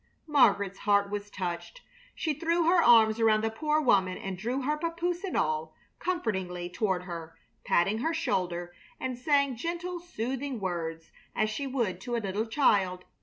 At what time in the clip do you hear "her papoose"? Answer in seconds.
4.63-5.23